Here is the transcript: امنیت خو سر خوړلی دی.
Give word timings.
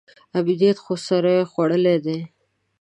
امنیت 0.37 0.77
خو 0.83 0.93
سر 1.05 1.25
خوړلی 1.51 1.97
دی. 2.05 2.19